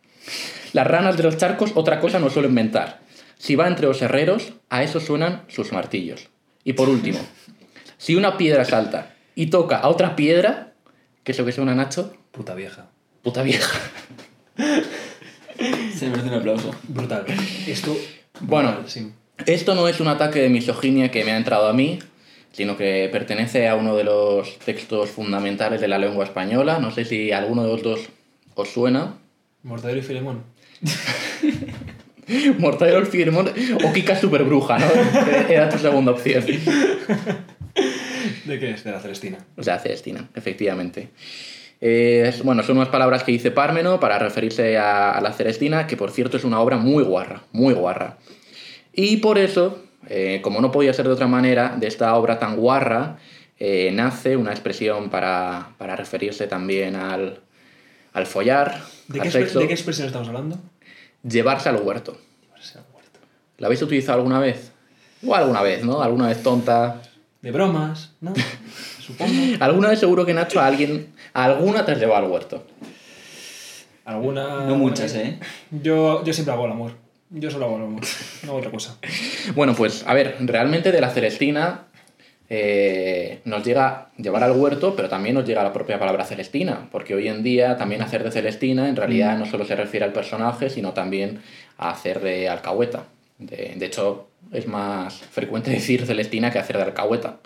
Las 0.74 0.86
ranas 0.86 1.16
de 1.16 1.24
los 1.24 1.38
charcos 1.38 1.72
otra 1.76 2.02
cosa 2.02 2.20
no 2.20 2.30
suelen 2.30 2.52
inventar. 2.52 3.00
Si 3.38 3.56
va 3.56 3.70
entre 3.70 3.88
los 3.88 4.02
herreros, 4.02 4.52
a 4.68 4.84
eso 4.84 5.00
suenan 5.00 5.44
sus 5.48 5.72
martillos. 5.72 6.28
Y 6.66 6.74
por 6.74 6.90
último, 6.90 7.20
si 7.98 8.18
una 8.18 8.36
piedra 8.36 8.66
salta 8.66 9.16
y 9.34 9.46
toca 9.46 9.78
a 9.78 9.88
otra 9.88 10.18
piedra, 10.18 10.74
¿qué 11.24 11.32
es 11.32 11.40
lo 11.40 11.46
que 11.46 11.54
suena 11.54 11.74
Nacho? 11.74 12.14
Puta 12.34 12.54
vieja. 12.54 12.90
Puta 13.24 13.44
vieja. 13.44 13.80
Se 15.96 16.10
merece 16.10 16.28
un 16.28 16.34
aplauso. 16.34 16.72
Brutal. 16.88 17.26
Esto... 17.68 17.98
Bueno. 18.42 18.72
brutal, 18.72 18.90
sí. 18.90 19.12
Esto 19.46 19.76
no 19.76 19.88
es 19.88 20.00
un 20.00 20.08
ataque 20.08 20.40
de 20.40 20.50
misoginia 20.50 21.12
que 21.12 21.24
me 21.24 21.32
ha 21.32 21.38
entrado 21.38 21.68
a 21.68 21.74
mí, 21.74 22.00
sino 22.52 22.76
que 22.76 23.08
pertenece 23.12 23.68
a 23.68 23.76
uno 23.76 23.96
de 23.96 24.04
los 24.04 24.58
textos 24.60 25.12
fundamentales 25.12 25.80
de 25.80 25.88
la 25.88 25.98
lengua 25.98 26.26
española. 26.26 26.80
No 26.80 26.92
sé 26.92 27.06
si 27.06 27.32
alguno 27.32 27.64
de 27.64 27.70
los 27.70 27.84
dos 27.84 28.10
os 28.56 28.70
suena. 28.70 29.18
Mortadelo 29.64 30.00
y 30.00 30.04
Filemón. 30.04 30.44
Mortadelo 32.58 33.00
el 33.00 33.06
Filemón 33.06 33.50
o 33.84 33.94
Kika 33.94 34.20
Superbruja, 34.20 34.80
¿no? 34.80 34.88
Era 35.50 35.70
tu 35.70 35.78
segunda 35.78 36.12
opción. 36.12 36.44
¿De 38.46 38.60
qué 38.60 38.72
es? 38.72 38.84
De 38.84 38.92
la 38.92 39.00
Celestina. 39.00 39.38
O 39.56 39.64
sea, 39.64 39.80
Celestina, 39.80 40.28
efectivamente. 40.36 41.10
Eh, 41.82 42.26
es- 42.28 42.44
bueno, 42.44 42.64
son 42.64 42.78
unas 42.78 42.90
palabras 42.90 43.24
que 43.24 43.32
dice 43.32 43.52
Pármeno 43.52 44.00
para 44.00 44.18
referirse 44.20 44.78
a, 44.78 45.12
a 45.12 45.22
la 45.22 45.34
Celestina, 45.34 45.86
que 45.88 45.96
por 45.98 46.12
cierto 46.12 46.38
es 46.38 46.44
una 46.44 46.60
obra 46.60 46.78
muy 46.78 47.04
guarra, 47.04 47.44
muy 47.52 47.74
guarra. 47.74 48.18
Y 48.94 49.18
por 49.18 49.38
eso, 49.38 49.84
eh, 50.08 50.40
como 50.44 50.60
no 50.62 50.72
podía 50.72 50.94
ser 50.94 51.06
de 51.08 51.14
otra 51.14 51.28
manera, 51.28 51.76
de 51.80 51.88
esta 51.88 52.16
obra 52.16 52.40
tan 52.40 52.56
guarra, 52.56 53.18
eh, 53.60 53.92
nace 53.94 54.36
una 54.38 54.52
expresión 54.52 55.10
para, 55.10 55.70
para 55.78 55.96
referirse 55.96 56.48
también 56.48 56.96
al, 56.96 57.40
al 58.14 58.26
follar, 58.26 58.82
¿De 59.08 59.20
al 59.20 59.24
qué, 59.24 59.30
expre- 59.30 59.42
sexo, 59.44 59.60
¿De 59.60 59.68
qué 59.68 59.74
expresión 59.74 60.08
estamos 60.08 60.28
hablando? 60.28 60.58
llevarse 61.28 61.70
al 61.70 61.78
huerto. 61.78 62.18
Llevarse 62.42 62.78
al 62.80 62.86
huerto. 62.94 63.20
¿La 63.58 63.68
habéis 63.68 63.82
utilizado 63.82 64.18
alguna 64.20 64.40
vez? 64.40 64.72
O 65.26 65.34
alguna 65.36 65.62
vez, 65.62 65.84
¿no? 65.84 66.02
Alguna 66.02 66.28
vez 66.28 66.42
tonta. 66.44 67.02
de 67.42 67.52
bromas, 67.52 68.14
¿no? 68.22 68.34
Supongo. 69.08 69.34
Alguna 69.62 69.90
vez 69.90 70.00
seguro 70.00 70.26
que 70.26 70.34
Nacho 70.34 70.60
a 70.60 70.68
alguien, 70.68 71.14
a 71.34 71.46
alguna 71.46 71.86
te 71.86 71.94
has 71.94 72.00
llevado 72.00 72.26
al 72.26 72.32
huerto. 72.32 72.64
Alguna. 74.04 74.66
No 74.66 74.76
muchas, 74.76 75.16
¿eh? 75.16 75.40
Yo, 75.72 76.24
yo 76.24 76.34
siempre 76.34 76.54
hago 76.54 76.66
el 76.66 76.72
amor. 76.72 76.92
Yo 77.30 77.50
solo 77.50 77.66
hago 77.66 77.78
el 77.78 77.84
amor. 77.84 78.02
No 78.44 78.50
hago 78.50 78.60
otra 78.60 78.72
cosa. 78.72 78.98
Bueno, 79.56 79.74
pues 79.76 80.04
a 80.06 80.14
ver, 80.14 80.36
realmente 80.42 80.92
de 80.92 81.00
la 81.00 81.10
Celestina 81.10 81.86
eh, 82.50 83.40
nos 83.46 83.64
llega 83.64 84.10
llevar 84.18 84.44
al 84.44 84.52
huerto, 84.52 84.94
pero 84.94 85.08
también 85.08 85.36
nos 85.36 85.46
llega 85.46 85.64
la 85.64 85.72
propia 85.72 85.98
palabra 86.00 86.26
Celestina, 86.26 86.90
porque 86.92 87.16
hoy 87.16 87.30
en 87.30 87.44
día 87.44 87.78
también 87.78 88.02
hacer 88.02 88.24
de 88.24 88.32
Celestina 88.32 88.90
en 88.90 88.98
realidad 88.98 89.38
no 89.38 89.46
solo 89.46 89.64
se 89.64 89.76
refiere 89.78 90.06
al 90.06 90.12
personaje, 90.12 90.70
sino 90.70 90.92
también 90.92 91.42
a 91.78 91.92
hacer 91.92 92.20
de 92.20 92.50
alcahueta. 92.50 93.06
De, 93.38 93.76
de 93.78 93.86
hecho, 93.86 94.28
es 94.52 94.68
más 94.68 95.16
frecuente 95.16 95.72
decir 95.80 96.06
Celestina 96.06 96.52
que 96.52 96.60
hacer 96.60 96.78
de 96.78 96.84
alcahueta. 96.84 97.38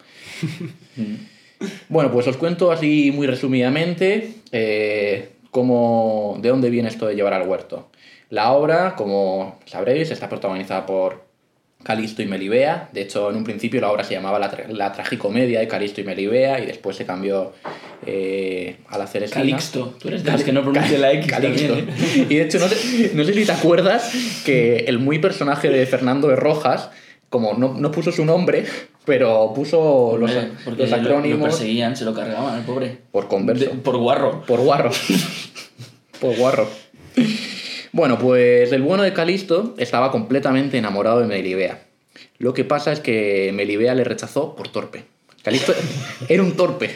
Bueno, 1.90 2.12
pues 2.12 2.28
os 2.28 2.38
cuento 2.38 2.72
así 2.72 3.12
muy 3.14 3.28
resumidamente 3.28 4.32
eh, 4.52 5.30
cómo, 5.52 6.38
de 6.42 6.50
dónde 6.50 6.70
viene 6.70 6.90
esto 6.90 7.08
de 7.08 7.16
llevar 7.16 7.34
al 7.34 7.48
huerto. 7.48 7.90
La 8.30 8.52
obra, 8.54 8.96
como 8.96 9.60
sabréis, 9.66 10.10
está 10.12 10.30
protagonizada 10.30 10.86
por 10.86 11.30
Calisto 11.84 12.22
y 12.22 12.28
Melibea. 12.28 12.90
De 12.94 13.02
hecho, 13.02 13.30
en 13.30 13.36
un 13.38 13.44
principio 13.44 13.82
la 13.82 13.92
obra 13.92 14.04
se 14.04 14.14
llamaba 14.14 14.40
La, 14.40 14.52
tra- 14.52 14.68
la 14.70 14.92
Tragicomedia 14.94 15.60
de 15.60 15.68
Calisto 15.68 16.00
y 16.00 16.04
Melibea 16.04 16.60
y 16.60 16.66
después 16.68 16.96
se 16.96 17.06
cambió 17.06 17.54
eh, 18.06 18.78
a 18.88 18.98
la 18.98 19.08
Celestina. 19.08 19.44
Calixto. 19.44 19.96
Tú 20.00 20.08
eres 20.08 20.24
de 20.24 20.32
los 20.32 20.44
que 20.44 20.54
no 20.54 20.62
pronuncia 20.62 20.98
la 20.98 21.12
X 21.14 21.28
Calixto. 21.28 21.74
también, 21.76 21.90
¿eh? 21.90 22.26
Y 22.30 22.36
de 22.36 22.44
hecho, 22.44 22.60
no 22.60 22.68
no 22.68 23.24
sé 23.26 23.34
si 23.34 23.46
te 23.46 23.52
acuerdas 23.52 24.12
que 24.46 24.86
el 24.88 25.00
muy 25.00 25.20
personaje 25.20 25.70
de 25.70 25.86
Fernando 25.86 26.28
de 26.28 26.36
Rojas, 26.36 26.90
como 27.32 27.56
no, 27.56 27.74
no 27.74 27.92
puso 27.92 28.12
su 28.12 28.24
nombre, 28.26 28.66
pero 29.06 29.52
puso 29.56 30.16
los, 30.20 30.30
Hombre, 30.30 30.52
porque 30.64 30.84
los 30.84 30.92
lo- 30.92 30.98
Lo, 30.98 31.04
acrónimos 31.04 31.50
perseguían, 31.50 31.96
se 31.98 32.06
lo 32.06 32.14
cargaban 32.14 32.54
al 32.54 32.62
pobre. 32.66 33.00
por 33.12 33.28
converso. 33.28 33.66
De- 33.66 33.72
por 33.72 33.98
guarro. 33.98 34.44
Por 34.46 34.60
guarro. 34.60 34.92
Por 36.20 36.36
guarro. 36.38 36.70
Bueno, 37.94 38.20
pues 38.20 38.72
el 38.72 38.84
bueno 38.84 39.02
de 39.02 39.12
Calisto 39.12 39.74
estaba 39.80 40.12
completamente 40.12 40.78
enamorado 40.78 41.20
de 41.22 41.26
Melibea. 41.26 41.82
Lo 42.38 42.54
que 42.54 42.64
pasa 42.64 42.92
es 42.92 43.00
que 43.00 43.52
Melibea 43.56 43.96
le 43.96 44.04
rechazó 44.04 44.56
por 44.56 44.68
torpe. 44.68 45.06
Calisto 45.44 45.74
era 46.30 46.44
un 46.44 46.52
torpe. 46.56 46.92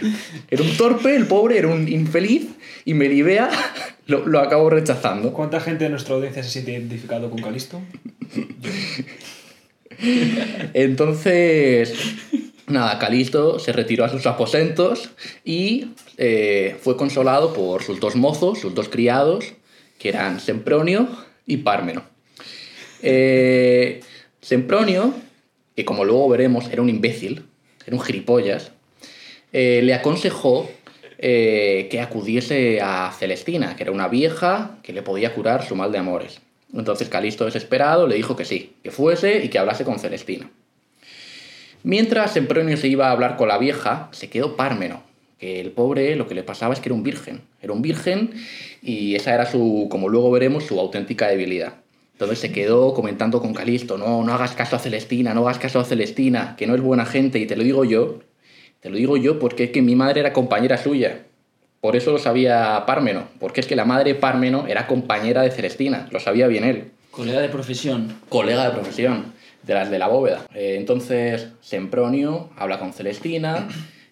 Era 0.52 0.62
un 0.62 0.78
torpe, 0.78 1.16
el 1.16 1.26
pobre 1.26 1.58
era 1.58 1.70
un 1.70 1.88
infeliz 1.88 2.50
y 2.86 2.94
Melibea 2.94 3.50
lo, 4.06 4.28
lo 4.28 4.40
acabó 4.42 4.70
rechazando. 4.70 5.34
¿Cuánta 5.34 5.60
gente 5.60 5.86
de 5.86 5.90
nuestra 5.90 6.14
audiencia 6.14 6.44
se 6.44 6.50
siente 6.52 6.74
identificado 6.74 7.32
con 7.32 7.42
Calisto? 7.42 7.82
Entonces, 10.74 11.94
nada, 12.68 13.00
Calisto 13.00 13.60
se 13.60 13.72
retiró 13.72 14.06
a 14.06 14.10
sus 14.10 14.26
aposentos 14.26 15.10
y 15.44 15.90
eh, 16.18 16.78
fue 16.82 16.98
consolado 16.98 17.54
por 17.54 17.84
sus 17.84 18.00
dos 18.00 18.16
mozos, 18.16 18.60
sus 18.60 18.74
dos 18.74 18.90
criados, 18.90 19.54
que 20.00 20.10
eran 20.10 20.40
Sempronio 20.40 21.08
y 21.46 21.58
Pármeno. 21.58 22.04
Eh, 23.02 24.02
Sempronio, 24.42 25.14
que 25.76 25.86
como 25.86 26.06
luego 26.06 26.30
veremos 26.30 26.70
era 26.72 26.82
un 26.82 26.90
imbécil, 26.90 27.46
era 27.86 27.96
un 27.96 28.02
gilipollas, 28.02 28.72
eh, 29.54 29.82
le 29.84 29.94
aconsejó 29.94 30.70
que 31.18 32.00
acudiese 32.04 32.82
a 32.82 33.12
Celestina, 33.18 33.76
que 33.76 33.82
era 33.82 33.92
una 33.92 34.08
vieja 34.08 34.78
que 34.84 34.94
le 34.94 35.02
podía 35.02 35.34
curar 35.34 35.66
su 35.66 35.76
mal 35.76 35.92
de 35.92 35.98
amores. 35.98 36.40
Entonces 36.76 37.10
Calisto, 37.10 37.46
desesperado, 37.46 38.08
le 38.08 38.16
dijo 38.16 38.36
que 38.36 38.46
sí, 38.46 38.74
que 38.84 38.92
fuese 38.92 39.44
y 39.44 39.50
que 39.50 39.60
hablase 39.60 39.86
con 39.86 40.00
Celestina. 40.00 40.50
Mientras 41.84 42.34
Sempronio 42.34 42.78
se 42.78 42.88
iba 42.88 43.08
a 43.08 43.12
hablar 43.12 43.38
con 43.38 43.48
la 43.48 43.58
vieja, 43.58 44.10
se 44.12 44.30
quedó 44.30 44.56
Pármeno, 44.56 45.04
que 45.38 45.62
el 45.62 45.72
pobre 45.72 46.16
lo 46.16 46.28
que 46.28 46.36
le 46.36 46.44
pasaba 46.44 46.74
es 46.74 46.80
que 46.80 46.90
era 46.90 46.96
un 46.96 47.04
virgen. 47.04 47.42
Era 47.62 47.74
un 47.74 47.82
virgen 47.82 48.32
y 48.82 49.16
esa 49.16 49.34
era 49.34 49.46
su, 49.46 49.88
como 49.90 50.10
luego 50.10 50.32
veremos, 50.32 50.64
su 50.66 50.80
auténtica 50.80 51.28
debilidad. 51.28 51.76
Entonces 52.14 52.40
se 52.40 52.52
quedó 52.52 52.94
comentando 52.94 53.42
con 53.42 53.54
Calisto, 53.54 53.98
no, 53.98 54.24
no 54.24 54.34
hagas 54.34 54.54
caso 54.54 54.78
a 54.78 54.80
Celestina, 54.80 55.34
no 55.34 55.42
hagas 55.42 55.60
caso 55.60 55.80
a 55.80 55.86
Celestina, 55.86 56.56
que 56.58 56.66
no 56.66 56.74
es 56.74 56.82
buena 56.82 57.06
gente, 57.06 57.40
y 57.40 57.46
te 57.46 57.58
lo 57.58 57.64
digo 57.64 57.84
yo, 57.84 58.20
te 58.80 58.90
lo 58.90 58.96
digo 58.96 59.18
yo 59.18 59.38
porque 59.38 59.66
es 59.66 59.72
que 59.72 59.82
mi 59.82 59.96
madre 59.96 60.22
era 60.22 60.32
compañera 60.32 60.78
suya. 60.78 61.26
Por 61.86 61.96
eso 61.96 62.12
lo 62.12 62.18
sabía 62.18 62.84
Pármeno, 62.88 63.28
porque 63.40 63.62
es 63.62 63.68
que 63.68 63.76
la 63.76 63.86
madre 63.86 64.16
Pármeno 64.16 64.66
era 64.66 64.88
compañera 64.88 65.44
de 65.44 65.52
Celestina, 65.52 66.08
lo 66.10 66.20
sabía 66.20 66.48
bien 66.48 66.64
él 66.64 66.94
Colega 67.12 67.40
de 67.42 67.48
profesión. 67.48 68.18
colega 68.28 68.66
de 68.66 68.72
profesión, 68.72 69.34
de 69.62 69.76
las 69.76 69.92
de 69.92 70.00
la 70.00 70.08
bóveda. 70.08 70.48
Eh, 70.56 70.78
entonces, 70.80 71.50
Sempronio 71.62 72.50
habla 72.58 72.80
con 72.80 72.92
Celestina, 72.92 73.68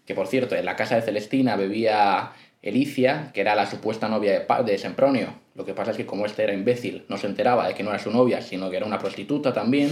que 0.05 0.13
por 0.13 0.27
cierto, 0.27 0.53
en 0.53 0.65
la 0.65 0.75
casa 0.75 0.97
de 0.97 1.01
Celestina 1.01 1.55
bebía 1.55 2.33
Elicia, 2.61 3.31
que 3.33 3.41
era 3.41 3.55
la 3.55 3.65
supuesta 3.65 4.07
novia 4.07 4.39
de, 4.39 4.71
de 4.71 4.77
Sempronio. 4.77 5.29
Lo 5.55 5.65
que 5.65 5.73
pasa 5.73 5.89
es 5.89 5.97
que 5.97 6.05
como 6.05 6.27
este 6.27 6.43
era 6.43 6.53
imbécil, 6.53 7.05
no 7.09 7.17
se 7.17 7.25
enteraba 7.25 7.67
de 7.67 7.73
que 7.73 7.81
no 7.81 7.89
era 7.89 7.97
su 7.97 8.11
novia, 8.11 8.43
sino 8.43 8.69
que 8.69 8.77
era 8.77 8.85
una 8.85 8.99
prostituta 8.99 9.51
también, 9.51 9.89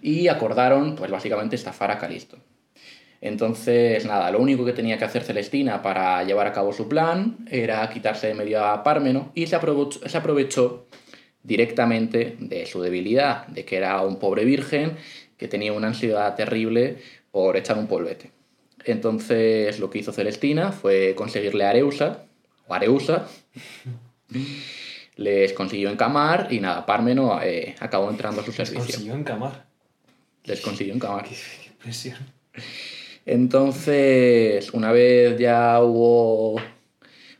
y 0.00 0.28
acordaron, 0.28 0.96
pues 0.96 1.10
básicamente, 1.10 1.54
estafar 1.54 1.90
a 1.90 1.98
Calisto. 1.98 2.38
Entonces, 3.20 4.04
nada, 4.04 4.30
lo 4.30 4.38
único 4.38 4.64
que 4.64 4.72
tenía 4.72 4.96
que 4.96 5.04
hacer 5.04 5.24
Celestina 5.24 5.82
para 5.82 6.22
llevar 6.22 6.46
a 6.46 6.52
cabo 6.52 6.72
su 6.72 6.88
plan 6.88 7.38
era 7.50 7.88
quitarse 7.90 8.28
de 8.28 8.34
medio 8.34 8.64
a 8.64 8.82
Pármeno 8.84 9.32
y 9.34 9.46
se 9.46 9.56
aprovechó, 9.56 10.08
se 10.08 10.16
aprovechó 10.16 10.86
directamente 11.42 12.36
de 12.38 12.66
su 12.66 12.80
debilidad, 12.80 13.46
de 13.48 13.64
que 13.64 13.76
era 13.76 14.02
un 14.02 14.18
pobre 14.18 14.44
virgen 14.44 14.96
que 15.36 15.48
tenía 15.48 15.72
una 15.72 15.88
ansiedad 15.88 16.34
terrible 16.36 16.98
por 17.30 17.56
echar 17.56 17.78
un 17.78 17.86
polvete. 17.86 18.30
Entonces, 18.84 19.80
lo 19.80 19.90
que 19.90 19.98
hizo 19.98 20.12
Celestina 20.12 20.72
fue 20.72 21.14
conseguirle 21.16 21.64
a 21.64 21.70
Areusa, 21.70 22.24
o 22.66 22.74
Areusa, 22.74 23.26
les 25.16 25.52
consiguió 25.52 25.90
encamar 25.90 26.48
y 26.50 26.60
nada, 26.60 26.86
Pármeno 26.86 27.42
eh, 27.42 27.74
acabó 27.80 28.08
entrando 28.10 28.40
a 28.40 28.44
su 28.44 28.52
servicio. 28.52 28.84
Consiguió 28.84 29.14
encamar. 29.14 29.66
Les 30.44 30.60
consiguió 30.60 30.94
encamar. 30.94 31.24
Qué, 31.24 31.34
qué 31.34 31.70
presión. 31.82 32.18
Entonces, 33.28 34.72
una 34.72 34.90
vez 34.90 35.38
ya 35.38 35.82
hubo, 35.82 36.58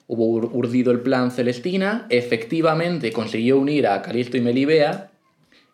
hubo 0.06 0.26
ur- 0.38 0.50
urdido 0.52 0.92
el 0.92 1.00
plan 1.00 1.30
Celestina, 1.30 2.06
efectivamente 2.10 3.10
consiguió 3.10 3.58
unir 3.58 3.86
a 3.86 4.02
Calisto 4.02 4.36
y 4.36 4.42
Melibea. 4.42 5.10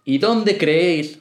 ¿Y 0.05 0.19
dónde 0.19 0.57
creéis 0.57 1.19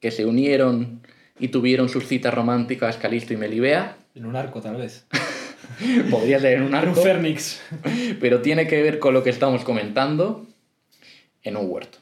que 0.00 0.10
se 0.10 0.24
unieron 0.24 1.02
y 1.38 1.48
tuvieron 1.48 1.90
sus 1.90 2.06
citas 2.06 2.32
románticas 2.32 2.96
Calisto 2.96 3.34
y 3.34 3.36
Melibea? 3.36 3.98
En 4.14 4.24
un 4.24 4.34
arco, 4.36 4.62
tal 4.62 4.76
vez. 4.76 5.04
Podría 6.10 6.38
ser 6.40 6.54
en 6.54 6.60
un 6.62 6.68
En 6.68 6.74
un 6.74 6.74
arco, 6.76 7.02
Fernix. 7.02 7.60
pero 8.20 8.40
tiene 8.40 8.66
que 8.66 8.82
ver 8.82 8.98
con 8.98 9.12
lo 9.12 9.22
que 9.22 9.28
estamos 9.30 9.62
comentando 9.62 10.46
en 11.42 11.56
un 11.58 11.68
huerto. 11.70 11.98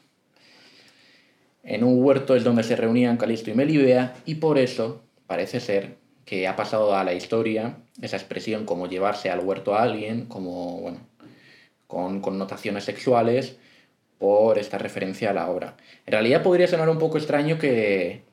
En 1.64 1.82
un 1.82 2.04
huerto 2.04 2.36
es 2.36 2.44
donde 2.44 2.62
se 2.62 2.76
reunían 2.76 3.16
Calisto 3.16 3.50
y 3.50 3.54
Melibea 3.54 4.14
y 4.26 4.36
por 4.36 4.58
eso 4.58 5.02
parece 5.32 5.60
ser 5.60 5.96
que 6.26 6.46
ha 6.46 6.56
pasado 6.56 6.94
a 6.94 7.04
la 7.04 7.14
historia 7.14 7.78
esa 8.02 8.18
expresión 8.18 8.66
como 8.66 8.86
llevarse 8.86 9.30
al 9.30 9.40
huerto 9.40 9.74
a 9.74 9.82
alguien, 9.82 10.26
como, 10.26 10.78
bueno, 10.82 10.98
con 11.86 12.20
connotaciones 12.20 12.84
sexuales 12.84 13.56
por 14.18 14.58
esta 14.58 14.76
referencia 14.76 15.30
a 15.30 15.32
la 15.32 15.48
obra. 15.48 15.78
En 16.04 16.12
realidad 16.12 16.42
podría 16.42 16.66
sonar 16.66 16.90
un 16.90 16.98
poco 16.98 17.16
extraño 17.16 17.58
que, 17.58 18.24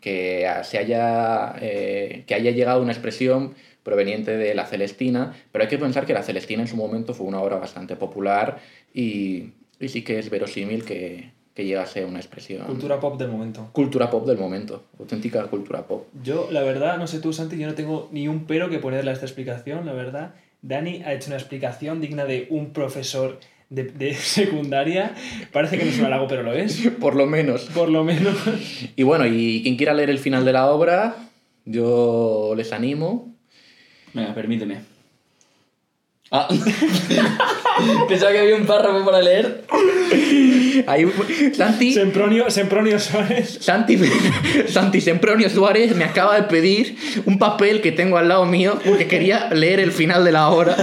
que 0.00 0.50
se 0.62 0.78
haya, 0.78 1.56
eh, 1.60 2.24
que 2.26 2.34
haya 2.34 2.52
llegado 2.52 2.80
una 2.80 2.92
expresión 2.92 3.54
proveniente 3.82 4.38
de 4.38 4.54
la 4.54 4.64
Celestina, 4.64 5.36
pero 5.52 5.64
hay 5.64 5.68
que 5.68 5.76
pensar 5.76 6.06
que 6.06 6.14
la 6.14 6.22
Celestina 6.22 6.62
en 6.62 6.68
su 6.68 6.76
momento 6.76 7.12
fue 7.12 7.26
una 7.26 7.42
obra 7.42 7.56
bastante 7.56 7.96
popular 7.96 8.60
y, 8.94 9.50
y 9.78 9.88
sí 9.88 10.00
que 10.02 10.18
es 10.18 10.30
verosímil 10.30 10.86
que, 10.86 11.32
que 11.56 11.64
llegase 11.64 12.04
una 12.04 12.18
expresión. 12.18 12.66
Cultura 12.66 13.00
pop 13.00 13.18
del 13.18 13.28
momento. 13.28 13.70
Cultura 13.72 14.10
pop 14.10 14.26
del 14.26 14.36
momento, 14.36 14.84
auténtica 14.98 15.42
cultura 15.46 15.86
pop. 15.86 16.06
Yo, 16.22 16.48
la 16.52 16.62
verdad, 16.62 16.98
no 16.98 17.06
sé 17.06 17.18
tú, 17.18 17.32
Santi, 17.32 17.56
yo 17.56 17.66
no 17.66 17.74
tengo 17.74 18.10
ni 18.12 18.28
un 18.28 18.44
pero 18.44 18.68
que 18.68 18.78
ponerle 18.78 19.10
a 19.10 19.14
esta 19.14 19.24
explicación, 19.24 19.86
la 19.86 19.94
verdad. 19.94 20.34
Dani 20.60 21.02
ha 21.04 21.14
hecho 21.14 21.28
una 21.28 21.36
explicación 21.36 22.02
digna 22.02 22.26
de 22.26 22.46
un 22.50 22.74
profesor 22.74 23.40
de, 23.70 23.84
de 23.84 24.14
secundaria. 24.14 25.14
Parece 25.50 25.78
que 25.78 25.84
no 25.86 25.90
es 25.90 25.98
un 25.98 26.04
halago, 26.04 26.28
pero 26.28 26.42
lo 26.42 26.52
es. 26.52 26.88
Por 27.00 27.14
lo 27.14 27.26
menos. 27.26 27.62
Por 27.74 27.88
lo 27.88 28.04
menos. 28.04 28.36
Y 28.94 29.02
bueno, 29.04 29.24
y 29.26 29.62
quien 29.62 29.76
quiera 29.76 29.94
leer 29.94 30.10
el 30.10 30.18
final 30.18 30.44
de 30.44 30.52
la 30.52 30.70
obra, 30.70 31.16
yo 31.64 32.52
les 32.54 32.70
animo. 32.74 33.34
Venga, 34.12 34.34
permíteme. 34.34 34.80
Ah. 36.30 36.48
Pensaba 38.08 38.32
que 38.32 38.40
había 38.40 38.56
un 38.56 38.66
párrafo 38.66 39.04
para 39.04 39.22
leer. 39.22 39.64
Ahí, 40.86 41.10
Santi, 41.54 41.92
Sempronio, 41.92 42.50
Sempronio 42.50 42.98
Suárez. 42.98 43.58
Santi, 43.60 43.98
Santi 44.68 45.00
Sempronio 45.00 45.48
Suárez 45.50 45.94
me 45.96 46.04
acaba 46.04 46.36
de 46.36 46.42
pedir 46.44 46.96
un 47.24 47.38
papel 47.38 47.80
que 47.80 47.92
tengo 47.92 48.18
al 48.18 48.28
lado 48.28 48.44
mío 48.46 48.78
porque 48.84 49.06
quería 49.06 49.50
leer 49.50 49.80
el 49.80 49.92
final 49.92 50.24
de 50.24 50.32
la 50.32 50.48
obra. 50.48 50.76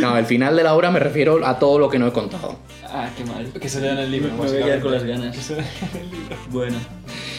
No, 0.00 0.16
el 0.16 0.26
final 0.26 0.56
de 0.56 0.62
la 0.62 0.74
obra 0.74 0.90
me 0.90 0.98
refiero 0.98 1.44
a 1.46 1.58
todo 1.58 1.78
lo 1.78 1.88
que 1.88 1.98
no 1.98 2.06
he 2.06 2.12
contado. 2.12 2.58
Ah, 2.90 3.10
qué 3.16 3.24
mal. 3.24 3.52
Que 3.52 3.68
se 3.68 3.80
lea 3.80 3.92
en 3.92 3.98
el 3.98 4.10
libro. 4.10 4.30
Me 4.30 4.36
voy 4.36 4.56
a 4.56 4.64
quedar 4.64 4.80
con 4.80 4.92
las 4.92 5.04
ganas. 5.04 5.36
Que 5.36 5.42
se 5.42 5.56
lea 5.56 5.64
en 5.92 6.00
el 6.00 6.10
libro. 6.10 6.36
Bueno, 6.50 6.76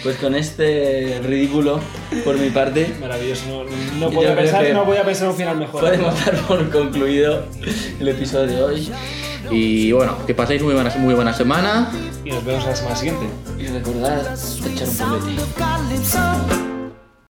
pues 0.04 0.18
con 0.18 0.36
este 0.36 1.20
ridículo 1.24 1.80
por 2.24 2.38
mi 2.38 2.50
parte, 2.50 2.94
Maravilloso. 3.00 3.46
No, 3.48 3.64
no, 4.00 4.12
podía 4.12 4.34
creo 4.34 4.44
pensar, 4.44 4.66
que 4.66 4.74
no 4.74 4.86
podía 4.86 5.04
pensar 5.04 5.30
un 5.30 5.36
final 5.36 5.58
mejor. 5.58 5.82
podemos 5.82 6.26
dar 6.26 6.36
por 6.48 6.70
concluido 6.70 7.46
el 8.00 8.08
episodio 8.08 8.56
de 8.56 8.64
hoy. 8.64 8.92
Y 9.52 9.92
bueno, 9.92 10.18
que 10.26 10.34
paséis 10.34 10.62
muy 10.62 10.74
buena, 10.74 10.94
muy 10.98 11.14
buena 11.14 11.34
semana. 11.34 11.92
Y 12.24 12.32
nos 12.32 12.44
vemos 12.46 12.66
la 12.66 12.76
semana 12.76 12.96
siguiente. 12.96 13.28
Y 13.58 13.68
recordad 13.68 14.34
echar 14.66 15.14
un 15.14 15.38
calypso. 15.58 16.69